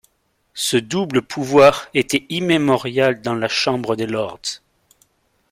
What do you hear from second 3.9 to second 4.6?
des lords.